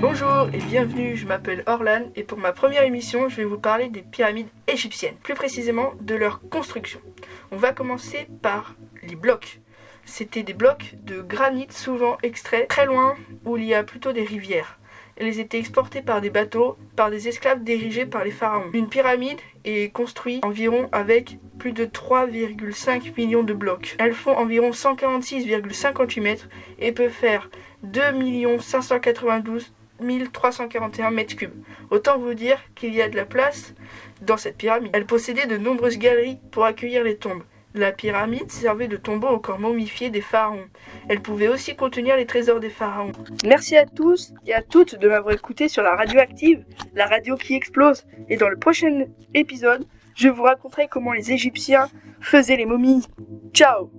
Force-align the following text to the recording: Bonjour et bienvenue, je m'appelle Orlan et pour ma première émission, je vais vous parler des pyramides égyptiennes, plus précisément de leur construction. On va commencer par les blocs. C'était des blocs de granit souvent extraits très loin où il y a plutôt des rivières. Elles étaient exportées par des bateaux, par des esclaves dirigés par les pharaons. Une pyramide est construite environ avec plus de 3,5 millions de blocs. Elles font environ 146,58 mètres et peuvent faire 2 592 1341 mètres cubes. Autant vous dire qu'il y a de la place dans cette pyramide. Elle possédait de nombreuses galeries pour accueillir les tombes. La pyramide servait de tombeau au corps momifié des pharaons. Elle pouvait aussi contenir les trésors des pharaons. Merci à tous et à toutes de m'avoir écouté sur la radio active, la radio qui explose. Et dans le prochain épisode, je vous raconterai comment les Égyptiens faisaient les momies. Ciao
Bonjour 0.00 0.48
et 0.52 0.58
bienvenue, 0.58 1.16
je 1.16 1.26
m'appelle 1.26 1.64
Orlan 1.66 2.10
et 2.14 2.22
pour 2.22 2.38
ma 2.38 2.52
première 2.52 2.84
émission, 2.84 3.28
je 3.28 3.36
vais 3.36 3.44
vous 3.44 3.58
parler 3.58 3.88
des 3.88 4.02
pyramides 4.02 4.48
égyptiennes, 4.68 5.16
plus 5.22 5.34
précisément 5.34 5.92
de 6.00 6.14
leur 6.14 6.40
construction. 6.48 7.00
On 7.50 7.56
va 7.56 7.72
commencer 7.72 8.28
par 8.42 8.76
les 9.02 9.16
blocs. 9.16 9.60
C'était 10.04 10.44
des 10.44 10.54
blocs 10.54 10.94
de 11.02 11.20
granit 11.20 11.66
souvent 11.70 12.16
extraits 12.22 12.68
très 12.68 12.86
loin 12.86 13.16
où 13.44 13.56
il 13.56 13.64
y 13.64 13.74
a 13.74 13.82
plutôt 13.82 14.12
des 14.12 14.24
rivières. 14.24 14.78
Elles 15.20 15.40
étaient 15.40 15.58
exportées 15.58 16.00
par 16.00 16.20
des 16.20 16.30
bateaux, 16.30 16.76
par 16.94 17.10
des 17.10 17.26
esclaves 17.26 17.64
dirigés 17.64 18.06
par 18.06 18.24
les 18.24 18.30
pharaons. 18.30 18.70
Une 18.72 18.88
pyramide 18.88 19.38
est 19.64 19.92
construite 19.92 20.44
environ 20.44 20.88
avec 20.92 21.38
plus 21.58 21.72
de 21.72 21.84
3,5 21.84 23.14
millions 23.16 23.42
de 23.42 23.52
blocs. 23.52 23.96
Elles 23.98 24.14
font 24.14 24.36
environ 24.36 24.70
146,58 24.70 26.20
mètres 26.20 26.48
et 26.78 26.92
peuvent 26.92 27.10
faire 27.10 27.50
2 27.82 28.00
592 28.60 29.72
1341 30.00 31.10
mètres 31.10 31.34
cubes. 31.34 31.64
Autant 31.90 32.18
vous 32.18 32.34
dire 32.34 32.60
qu'il 32.76 32.94
y 32.94 33.02
a 33.02 33.08
de 33.08 33.16
la 33.16 33.24
place 33.24 33.74
dans 34.22 34.36
cette 34.36 34.56
pyramide. 34.56 34.90
Elle 34.92 35.06
possédait 35.06 35.46
de 35.46 35.56
nombreuses 35.56 35.98
galeries 35.98 36.38
pour 36.52 36.64
accueillir 36.64 37.02
les 37.02 37.16
tombes. 37.16 37.42
La 37.74 37.92
pyramide 37.92 38.50
servait 38.50 38.88
de 38.88 38.96
tombeau 38.96 39.28
au 39.28 39.38
corps 39.38 39.58
momifié 39.58 40.10
des 40.10 40.20
pharaons. 40.20 40.66
Elle 41.08 41.20
pouvait 41.20 41.48
aussi 41.48 41.76
contenir 41.76 42.16
les 42.16 42.26
trésors 42.26 42.60
des 42.60 42.70
pharaons. 42.70 43.12
Merci 43.44 43.76
à 43.76 43.86
tous 43.86 44.32
et 44.46 44.54
à 44.54 44.62
toutes 44.62 44.98
de 44.98 45.08
m'avoir 45.08 45.34
écouté 45.34 45.68
sur 45.68 45.82
la 45.82 45.94
radio 45.94 46.18
active, 46.18 46.64
la 46.94 47.06
radio 47.06 47.36
qui 47.36 47.54
explose. 47.54 48.06
Et 48.28 48.36
dans 48.36 48.48
le 48.48 48.56
prochain 48.56 49.04
épisode, 49.34 49.86
je 50.14 50.28
vous 50.28 50.42
raconterai 50.42 50.88
comment 50.88 51.12
les 51.12 51.30
Égyptiens 51.30 51.88
faisaient 52.20 52.56
les 52.56 52.66
momies. 52.66 53.06
Ciao 53.52 53.90